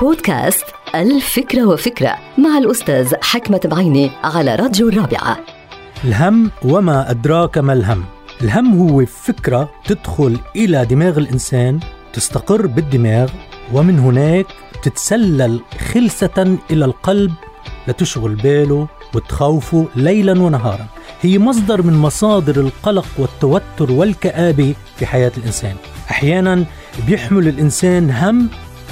[0.00, 5.38] بودكاست الفكرة وفكرة مع الأستاذ حكمة بعيني على راديو الرابعة.
[6.04, 8.04] الهم وما أدراك ما الهم.
[8.42, 11.80] الهم هو فكرة تدخل إلى دماغ الإنسان
[12.12, 13.30] تستقر بالدماغ
[13.72, 14.46] ومن هناك
[14.82, 15.60] تتسلل
[15.92, 17.32] خلسة إلى القلب
[17.88, 20.86] لتشغل باله وتخوفه ليلا ونهارا.
[21.22, 25.74] هي مصدر من مصادر القلق والتوتر والكآبة في حياة الإنسان.
[26.10, 26.64] أحيانا
[27.06, 28.48] بيحمل الإنسان هم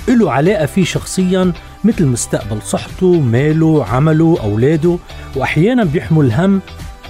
[0.08, 1.52] له علاقة فيه شخصيا
[1.84, 4.98] مثل مستقبل صحته ماله عمله أولاده
[5.36, 6.60] وأحيانا بيحمل هم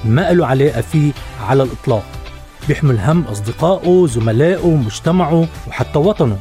[0.04, 1.12] ما له علاقة فيه
[1.48, 2.04] على الإطلاق.
[2.68, 6.38] بيحمل هم أصدقائه زملائه مجتمعه وحتى وطنه.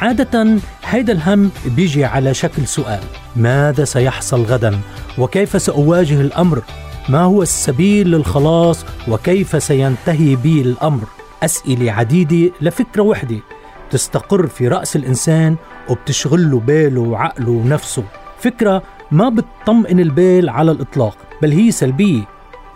[0.00, 3.00] عادة هيدا الهم بيجي على شكل سؤال.
[3.36, 4.80] ماذا سيحصل غدا؟
[5.18, 6.62] وكيف سأواجه الأمر؟
[7.08, 11.04] ما هو السبيل للخلاص؟ وكيف سينتهي بي الأمر؟
[11.42, 13.40] أسئلة عديدة لفكرة وحدة
[13.90, 15.56] تستقر في رأس الإنسان
[15.90, 18.04] وبتشغل له باله وعقله ونفسه.
[18.38, 22.22] فكرة ما بتطمئن البال على الإطلاق بل هي سلبية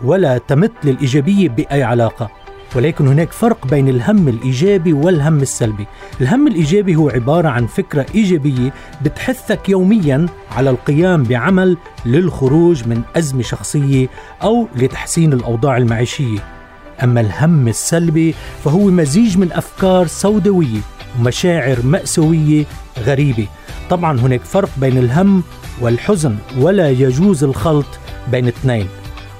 [0.03, 2.29] ولا تمت للإيجابية بأي علاقة.
[2.75, 5.87] ولكن هناك فرق بين الهم الإيجابي والهم السلبي.
[6.21, 13.41] الهم الإيجابي هو عبارة عن فكرة إيجابية بتحثك يوميا على القيام بعمل للخروج من أزمة
[13.41, 14.07] شخصية
[14.43, 16.54] أو لتحسين الأوضاع المعيشية.
[17.03, 20.79] أما الهم السلبي فهو مزيج من أفكار سوداوية
[21.19, 22.65] ومشاعر مأساوية
[22.99, 23.47] غريبة.
[23.89, 25.43] طبعا هناك فرق بين الهم
[25.81, 27.85] والحزن ولا يجوز الخلط
[28.31, 28.87] بين اثنين.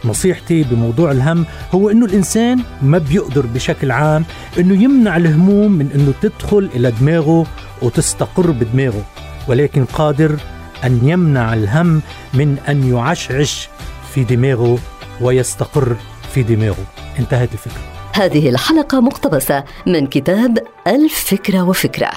[0.06, 1.45] نصيحتي بموضوع الهم
[1.76, 4.26] هو إنه الإنسان ما بيقدر بشكل عام
[4.59, 7.45] إنه يمنع الهموم من إنه تدخل إلى دماغه
[7.81, 9.06] وتستقر بدماغه
[9.48, 10.36] ولكن قادر
[10.83, 12.02] أن يمنع الهم
[12.33, 13.70] من أن يعشعش
[14.14, 14.80] في دماغه
[15.22, 15.95] ويستقر
[16.36, 16.86] في دماغه.
[17.19, 17.81] انتهت الفكرة.
[18.14, 22.11] هذه الحلقة مقتبسة من كتاب الفكرة وفكرة.